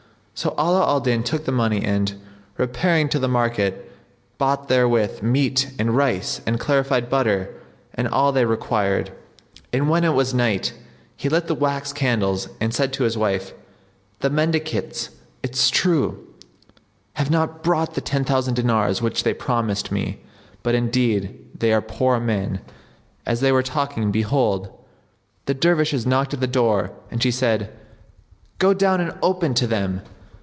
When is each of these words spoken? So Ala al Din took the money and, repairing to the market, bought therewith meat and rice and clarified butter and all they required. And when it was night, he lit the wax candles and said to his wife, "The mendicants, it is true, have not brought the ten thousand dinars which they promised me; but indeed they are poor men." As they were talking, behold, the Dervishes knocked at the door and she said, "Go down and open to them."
So 0.33 0.55
Ala 0.57 0.87
al 0.87 1.01
Din 1.01 1.21
took 1.21 1.45
the 1.45 1.51
money 1.51 1.83
and, 1.85 2.15
repairing 2.57 3.09
to 3.09 3.19
the 3.19 3.27
market, 3.27 3.91
bought 4.39 4.69
therewith 4.69 5.21
meat 5.21 5.69
and 5.77 5.95
rice 5.95 6.41
and 6.47 6.59
clarified 6.59 7.11
butter 7.11 7.53
and 7.93 8.07
all 8.07 8.31
they 8.31 8.45
required. 8.45 9.11
And 9.71 9.87
when 9.87 10.03
it 10.03 10.15
was 10.15 10.33
night, 10.33 10.73
he 11.15 11.29
lit 11.29 11.45
the 11.45 11.53
wax 11.53 11.93
candles 11.93 12.49
and 12.59 12.73
said 12.73 12.91
to 12.93 13.03
his 13.03 13.15
wife, 13.19 13.53
"The 14.21 14.31
mendicants, 14.31 15.09
it 15.43 15.51
is 15.53 15.69
true, 15.69 16.25
have 17.13 17.29
not 17.29 17.61
brought 17.61 17.93
the 17.93 18.01
ten 18.01 18.23
thousand 18.23 18.55
dinars 18.55 18.99
which 18.99 19.21
they 19.21 19.35
promised 19.35 19.91
me; 19.91 20.21
but 20.63 20.73
indeed 20.73 21.37
they 21.53 21.71
are 21.71 21.83
poor 21.83 22.19
men." 22.19 22.61
As 23.27 23.41
they 23.41 23.51
were 23.51 23.61
talking, 23.61 24.09
behold, 24.09 24.69
the 25.45 25.53
Dervishes 25.53 26.07
knocked 26.07 26.33
at 26.33 26.39
the 26.39 26.47
door 26.47 26.89
and 27.11 27.21
she 27.21 27.29
said, 27.29 27.69
"Go 28.57 28.73
down 28.73 28.99
and 28.99 29.13
open 29.21 29.53
to 29.53 29.67
them." 29.67 30.01